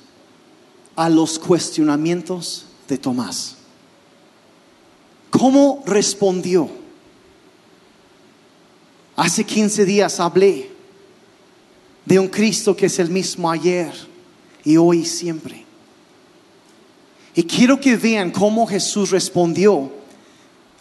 [0.96, 3.57] a los cuestionamientos de Tomás?
[5.31, 6.68] ¿Cómo respondió?
[9.16, 10.70] Hace 15 días hablé
[12.05, 13.92] de un Cristo que es el mismo ayer
[14.64, 15.64] y hoy y siempre.
[17.35, 19.90] Y quiero que vean cómo Jesús respondió,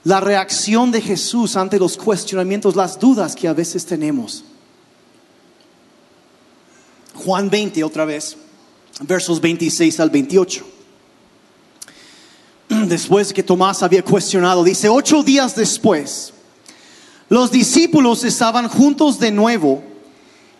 [0.03, 4.43] la reacción de Jesús ante los cuestionamientos, las dudas que a veces tenemos.
[7.13, 8.35] Juan 20 otra vez,
[8.99, 10.65] versos 26 al 28.
[12.69, 16.33] Después que Tomás había cuestionado, dice, ocho días después,
[17.29, 19.83] los discípulos estaban juntos de nuevo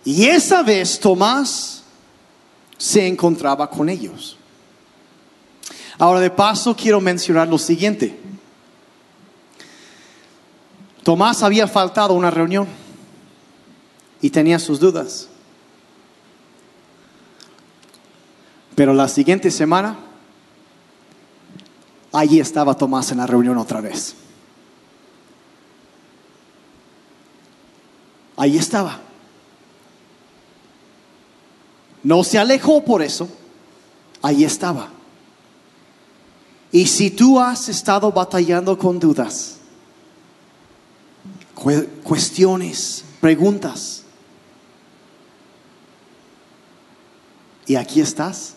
[0.06, 1.84] y esa vez Tomás
[2.78, 4.38] se encontraba con ellos.
[5.98, 8.18] Ahora de paso quiero mencionar lo siguiente.
[11.04, 12.68] Tomás había faltado a una reunión
[14.22, 15.28] y tenía sus dudas.
[18.82, 19.96] Pero la siguiente semana,
[22.12, 24.16] allí estaba Tomás en la reunión otra vez.
[28.36, 29.00] Ahí estaba.
[32.02, 33.30] No se alejó por eso.
[34.20, 34.90] Ahí estaba.
[36.72, 39.60] Y si tú has estado batallando con dudas,
[42.04, 44.06] cuestiones, preguntas,
[47.68, 48.56] y aquí estás,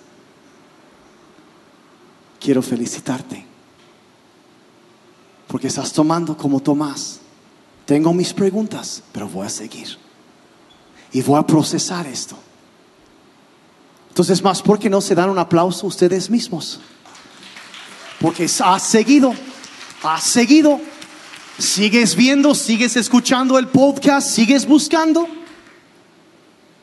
[2.44, 3.42] quiero felicitarte.
[5.48, 7.20] Porque estás tomando como Tomás.
[7.86, 9.96] Tengo mis preguntas, pero voy a seguir.
[11.12, 12.36] Y voy a procesar esto.
[14.10, 16.80] Entonces, más, ¿por qué no se dan un aplauso ustedes mismos?
[18.20, 19.34] Porque has seguido,
[20.02, 20.80] has seguido,
[21.58, 25.26] sigues viendo, sigues escuchando el podcast, sigues buscando.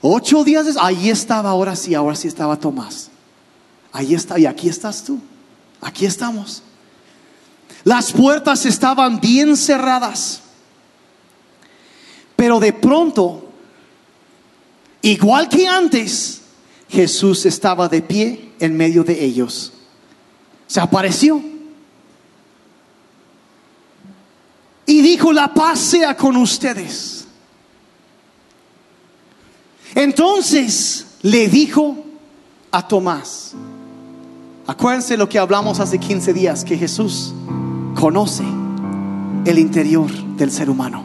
[0.02, 3.12] Ocho días, ahí estaba, ahora sí, ahora sí estaba Tomás.
[3.92, 5.20] Ahí está, y aquí estás tú.
[5.82, 6.64] Aquí estamos.
[7.84, 10.42] Las puertas estaban bien cerradas.
[12.36, 13.52] Pero de pronto,
[15.02, 16.42] igual que antes,
[16.90, 19.74] Jesús estaba de pie en medio de ellos
[20.72, 21.44] se apareció.
[24.86, 27.26] Y dijo, la paz sea con ustedes.
[29.94, 32.06] Entonces le dijo
[32.72, 33.54] a Tomás,
[34.68, 37.34] acuérdense lo que hablamos hace 15 días, que Jesús
[37.96, 38.44] conoce
[39.46, 41.04] el interior del ser humano.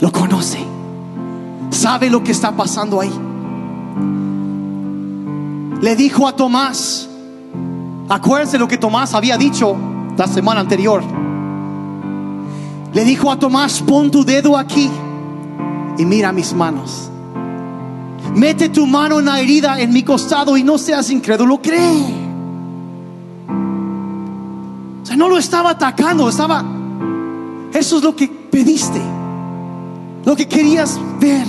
[0.00, 0.58] Lo conoce.
[1.70, 3.12] Sabe lo que está pasando ahí.
[5.80, 7.08] Le dijo a Tomás,
[8.08, 9.76] Acuérdense lo que Tomás había dicho
[10.16, 11.02] la semana anterior.
[12.94, 14.90] Le dijo a Tomás, pon tu dedo aquí
[15.98, 17.10] y mira mis manos.
[18.34, 22.04] Mete tu mano en la herida en mi costado y no seas incrédulo, cree.
[25.02, 26.64] O sea, no lo estaba atacando, estaba...
[27.72, 29.00] Eso es lo que pediste,
[30.24, 31.46] lo que querías ver.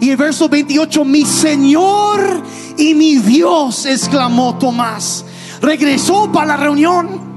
[0.00, 2.42] Y el verso 28, mi Señor
[2.76, 5.24] y mi Dios, exclamó Tomás
[5.60, 7.29] regresó para la reunión.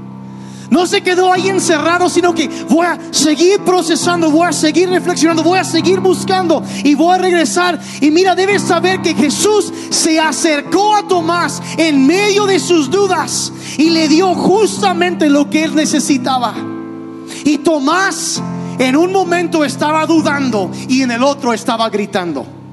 [0.70, 5.42] No se quedó ahí encerrado, sino que voy a seguir procesando, voy a seguir reflexionando,
[5.42, 7.78] voy a seguir buscando y voy a regresar.
[8.00, 13.52] Y mira, debes saber que Jesús se acercó a Tomás en medio de sus dudas
[13.76, 16.54] y le dio justamente lo que él necesitaba.
[17.44, 18.42] Y Tomás
[18.78, 22.63] en un momento estaba dudando y en el otro estaba gritando.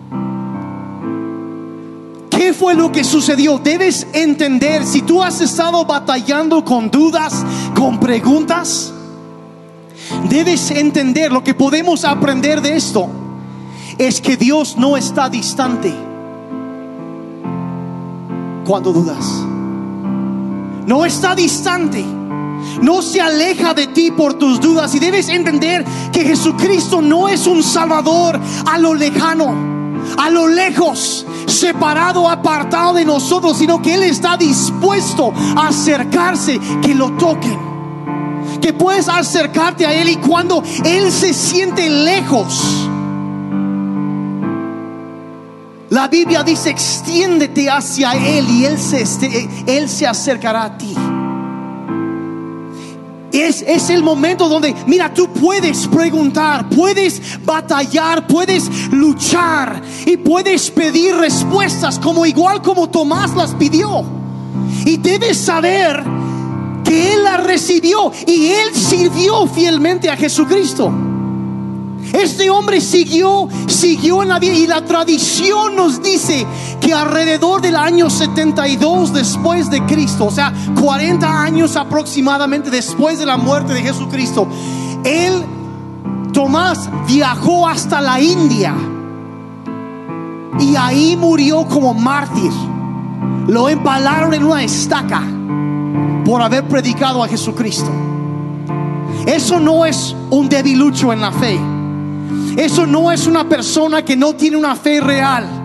[2.52, 3.60] ¿Qué fue lo que sucedió?
[3.60, 8.92] Debes entender, si tú has estado batallando con dudas, con preguntas,
[10.28, 13.08] debes entender lo que podemos aprender de esto.
[13.98, 15.94] Es que Dios no está distante
[18.66, 19.26] cuando dudas.
[20.86, 22.04] No está distante.
[22.82, 24.94] No se aleja de ti por tus dudas.
[24.94, 29.81] Y debes entender que Jesucristo no es un Salvador a lo lejano
[30.18, 36.96] a lo lejos, separado, apartado de nosotros, sino que Él está dispuesto a acercarse, que
[36.96, 37.60] lo toquen.
[38.62, 42.90] Que puedes acercarte a Él y cuando Él se siente lejos,
[45.90, 50.96] la Biblia dice, extiéndete hacia Él y Él se, este, él se acercará a ti.
[53.32, 61.16] Es, el momento donde, mira, tú puedes preguntar, puedes batallar, puedes luchar y puedes pedir
[61.16, 64.04] respuestas como igual como Tomás las pidió.
[64.86, 66.04] Y debes saber
[66.84, 71.11] que Él las recibió y Él sirvió fielmente a Jesucristo.
[72.14, 76.46] Este hombre siguió, siguió en la vida y la tradición nos dice
[76.80, 83.26] que alrededor del año 72 después de Cristo, o sea, 40 años aproximadamente después de
[83.26, 84.48] la muerte de Jesucristo,
[85.04, 85.44] él,
[86.34, 88.74] Tomás, viajó hasta la India
[90.60, 92.52] y ahí murió como mártir.
[93.48, 95.22] Lo empalaron en una estaca
[96.26, 97.90] por haber predicado a Jesucristo.
[99.26, 101.60] Eso no es un debilucho en la fe.
[102.58, 105.62] Eso no es una persona que no tiene una fe real.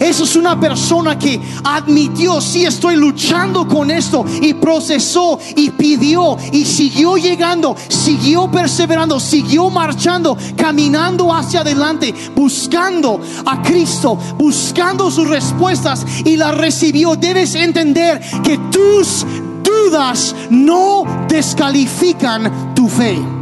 [0.00, 6.38] Eso es una persona que admitió, sí estoy luchando con esto y procesó y pidió
[6.52, 15.28] y siguió llegando, siguió perseverando, siguió marchando, caminando hacia adelante, buscando a Cristo, buscando sus
[15.28, 17.14] respuestas y las recibió.
[17.14, 19.26] Debes entender que tus
[19.62, 23.39] dudas no descalifican tu fe.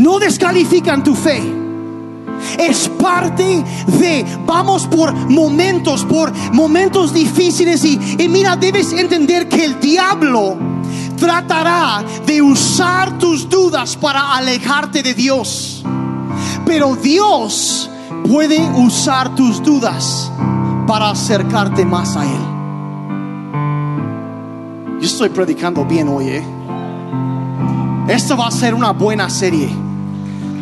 [0.00, 1.42] No descalifican tu fe.
[2.58, 3.62] Es parte
[3.98, 7.98] de, vamos por momentos, por momentos difíciles y,
[8.30, 10.56] mira, debes entender que el diablo
[11.18, 15.84] tratará de usar tus dudas para alejarte de Dios.
[16.64, 17.90] Pero Dios
[18.26, 20.32] puede usar tus dudas
[20.86, 22.40] para acercarte más a Él.
[24.98, 26.42] Yo estoy predicando bien hoy, ¿eh?
[28.08, 29.89] Esto va a ser una buena serie.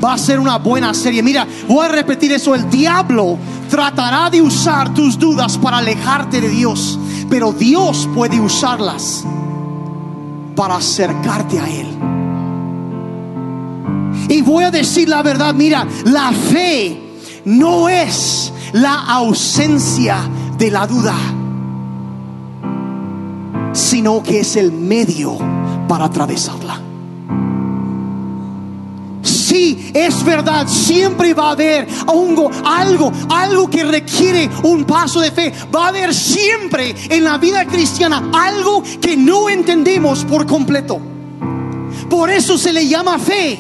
[0.03, 1.23] Va a ser una buena serie.
[1.23, 2.55] Mira, voy a repetir eso.
[2.55, 3.37] El diablo
[3.71, 6.99] tratará de usar tus dudas para alejarte de Dios.
[7.29, 9.25] Pero Dios puede usarlas
[10.55, 11.87] para acercarte a Él.
[14.29, 17.01] Y voy a decir la verdad, mira, la fe
[17.45, 20.19] no es la ausencia
[20.59, 21.15] de la duda,
[23.73, 25.39] sino que es el medio
[25.89, 26.88] para atravesarla.
[29.49, 35.31] Sí, es verdad, siempre va a haber algo, algo, algo que requiere un paso de
[35.31, 35.55] fe.
[35.75, 41.01] Va a haber siempre en la vida cristiana algo que no entendemos por completo.
[42.11, 43.59] Por eso se le llama fe.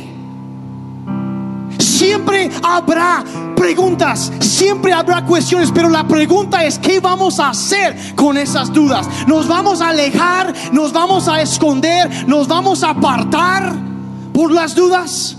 [1.78, 3.24] Siempre habrá
[3.56, 9.08] preguntas, siempre habrá cuestiones, pero la pregunta es, ¿qué vamos a hacer con esas dudas?
[9.26, 10.52] ¿Nos vamos a alejar?
[10.70, 12.28] ¿Nos vamos a esconder?
[12.28, 13.74] ¿Nos vamos a apartar
[14.34, 15.37] por las dudas?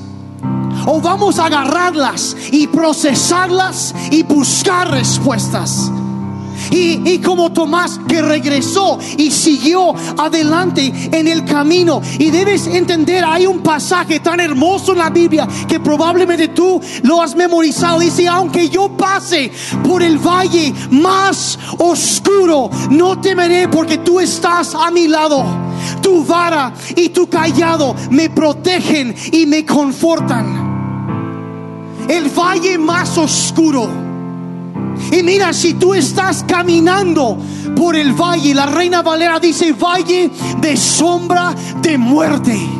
[0.92, 5.92] ¿O vamos a agarrarlas y procesarlas y buscar respuestas?
[6.72, 12.02] Y, y, como Tomás que regresó y siguió adelante en el camino.
[12.18, 17.22] Y debes entender, hay un pasaje tan hermoso en la Biblia que probablemente tú lo
[17.22, 18.00] has memorizado.
[18.00, 19.52] Dice, aunque yo pase
[19.88, 25.46] por el valle más oscuro, no temeré porque tú estás a mi lado.
[26.02, 30.69] Tu vara y tu callado me protegen y me confortan.
[32.10, 34.10] El valle más oscuro
[35.12, 37.38] y mira, si tú estás caminando
[37.76, 40.30] por el valle, la reina Valera dice valle
[40.60, 42.79] de sombra de muerte.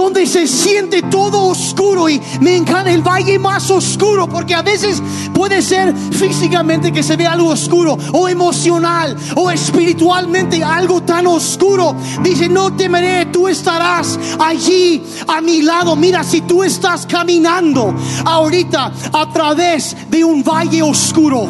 [0.00, 5.02] Donde se siente todo oscuro y me encanta el valle más oscuro porque a veces
[5.34, 11.94] puede ser físicamente que se ve algo oscuro o emocional o espiritualmente algo tan oscuro.
[12.22, 15.94] Dice, no temeré, tú estarás allí a mi lado.
[15.96, 17.94] Mira, si tú estás caminando
[18.24, 21.46] ahorita a través de un valle oscuro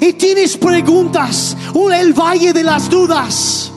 [0.00, 1.56] y tienes preguntas,
[1.92, 3.70] el valle de las dudas,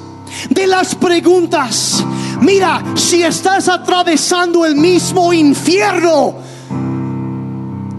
[0.50, 2.04] de las preguntas
[2.42, 6.36] Mira, si estás atravesando el mismo infierno,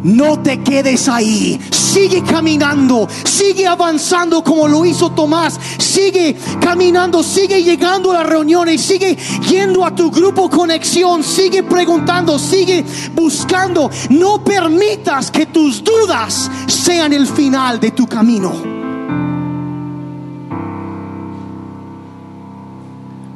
[0.02, 1.60] no te quedes ahí.
[1.70, 5.60] Sigue caminando, sigue avanzando como lo hizo Tomás.
[5.78, 9.16] Sigue caminando, sigue llegando a las reuniones, sigue
[9.48, 12.84] yendo a tu grupo conexión, sigue preguntando, sigue
[13.14, 13.90] buscando.
[14.08, 18.79] No permitas que tus dudas sean el final de tu camino.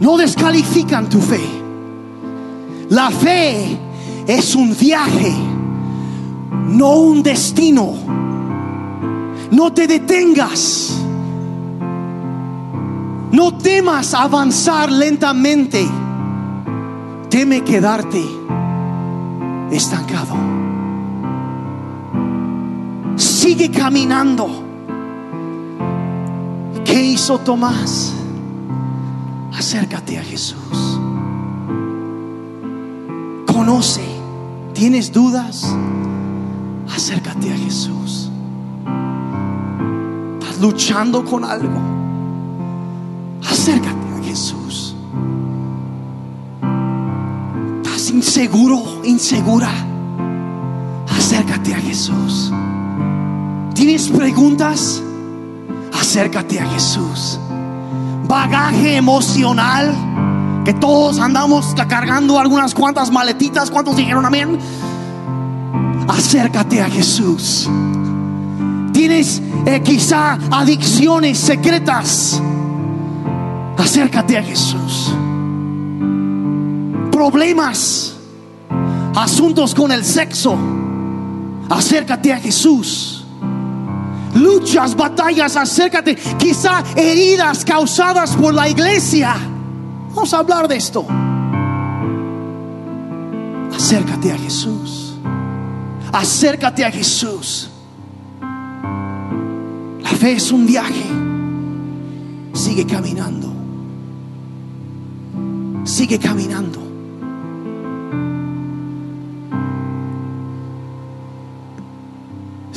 [0.01, 1.41] No descalifican tu fe.
[2.91, 3.79] La fe
[4.27, 5.33] es un viaje,
[6.69, 7.95] no un destino.
[9.51, 11.01] No te detengas.
[13.31, 15.87] No temas avanzar lentamente.
[17.29, 18.25] Teme quedarte
[19.71, 20.35] estancado.
[23.17, 24.49] Sigue caminando.
[26.85, 28.24] ¿Qué hizo Tomás?
[29.57, 31.01] Acércate a Jesús.
[33.47, 34.05] Conoce.
[34.75, 35.65] ¿Tienes dudas?
[36.93, 38.31] Acércate a Jesús.
[40.41, 41.81] ¿Estás luchando con algo?
[43.43, 44.95] Acércate a Jesús.
[48.15, 49.71] inseguro, insegura,
[51.09, 52.53] acércate a Jesús.
[53.75, 55.03] ¿Tienes preguntas?
[55.93, 57.39] Acércate a Jesús.
[58.27, 59.95] Bagaje emocional,
[60.65, 63.71] que todos andamos cargando algunas cuantas maletitas.
[63.71, 64.59] ¿Cuántos dijeron amén?
[66.09, 67.69] Acércate a Jesús.
[68.93, 72.41] Tienes eh, quizá adicciones secretas.
[73.77, 75.15] Acércate a Jesús.
[77.11, 78.17] Problemas,
[79.15, 80.57] asuntos con el sexo.
[81.69, 83.24] Acércate a Jesús.
[84.35, 86.15] Luchas, batallas, acércate.
[86.15, 89.35] Quizá heridas causadas por la iglesia.
[90.15, 91.07] Vamos a hablar de esto.
[93.75, 95.15] Acércate a Jesús.
[96.13, 97.71] Acércate a Jesús.
[100.01, 101.07] La fe es un viaje.
[102.53, 103.53] Sigue caminando.
[105.85, 106.84] Sigue caminando.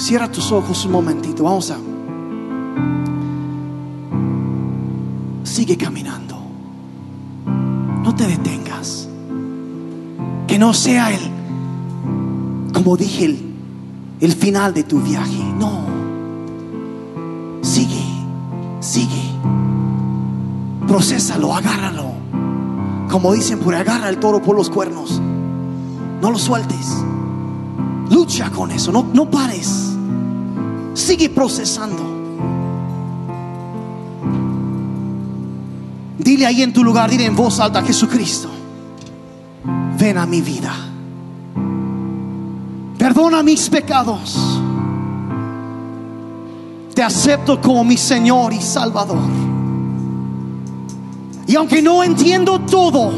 [0.07, 1.43] Cierra tus ojos un momentito.
[1.43, 1.75] Vamos a.
[5.43, 6.37] Sigue caminando.
[7.45, 9.09] No te detengas.
[10.47, 11.19] Que no sea el,
[12.73, 13.53] como dije, el,
[14.21, 15.43] el final de tu viaje.
[15.59, 15.81] No.
[17.61, 18.05] Sigue,
[18.79, 19.23] sigue.
[20.87, 22.11] Procésalo, agárralo.
[23.11, 25.21] Como dicen por agarra el toro por los cuernos.
[26.21, 26.95] No lo sueltes.
[28.09, 29.96] Lucha con eso, no, no pares.
[30.97, 32.03] Sigue procesando.
[36.17, 38.49] Dile ahí en tu lugar, dile en voz alta, Jesucristo,
[39.99, 40.73] ven a mi vida.
[42.97, 44.59] Perdona mis pecados.
[46.95, 49.19] Te acepto como mi Señor y Salvador.
[51.45, 53.11] Y aunque no entiendo todo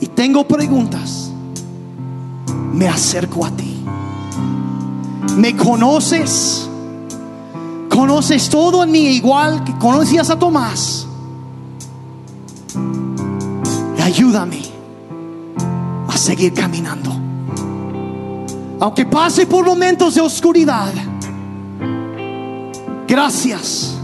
[0.00, 1.30] y tengo preguntas,
[2.72, 3.75] me acerco a ti.
[5.36, 6.68] Me conoces.
[7.88, 11.06] Conoces todo en mí igual que conocías a Tomás.
[14.02, 14.62] Ayúdame
[16.08, 17.10] a seguir caminando.
[18.78, 20.92] Aunque pase por momentos de oscuridad.
[23.08, 23.96] Gracias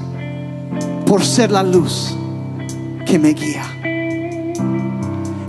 [1.06, 2.16] por ser la luz
[3.06, 3.64] que me guía.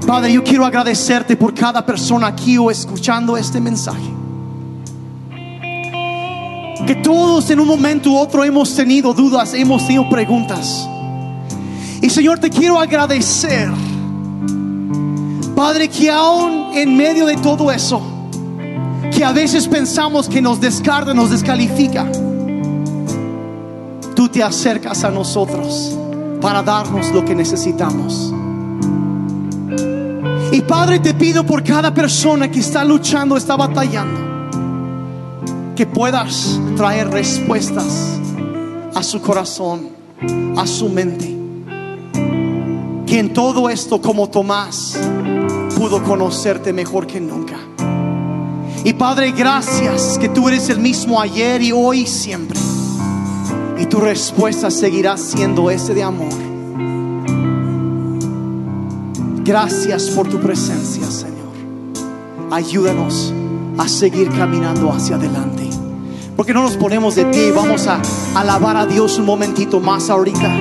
[0.06, 4.23] Padre, yo quiero agradecerte por cada persona aquí o escuchando este mensaje.
[6.86, 10.88] Que todos en un momento u otro hemos tenido dudas, hemos tenido preguntas.
[12.02, 13.70] Y Señor, te quiero agradecer.
[15.56, 18.02] Padre, que aún en medio de todo eso,
[19.16, 22.06] que a veces pensamos que nos descarta, nos descalifica,
[24.16, 25.98] tú te acercas a nosotros
[26.42, 28.34] para darnos lo que necesitamos.
[30.52, 34.33] Y Padre, te pido por cada persona que está luchando, está batallando,
[35.76, 38.20] que puedas traer respuestas
[38.94, 39.90] a su corazón,
[40.56, 41.36] a su mente.
[43.08, 44.98] Que en todo esto, como Tomás,
[45.78, 47.58] pudo conocerte mejor que nunca.
[48.84, 52.60] Y Padre, gracias que tú eres el mismo ayer y hoy y siempre.
[53.80, 56.34] Y tu respuesta seguirá siendo ese de amor.
[59.44, 61.34] Gracias por tu presencia, Señor.
[62.52, 63.34] Ayúdanos
[63.78, 65.63] a seguir caminando hacia adelante.
[66.36, 68.02] Porque no nos ponemos de pie y vamos a
[68.36, 70.52] alabar a Dios un momentito más ahorita.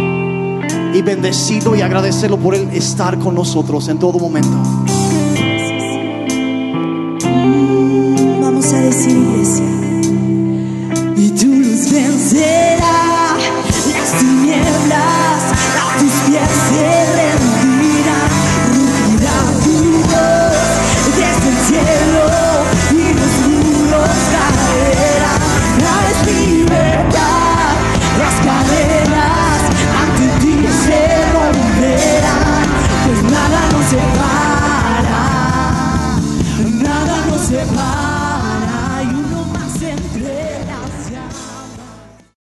[0.95, 4.82] Y bendecido y agradecerlo por Él estar con nosotros en todo momento.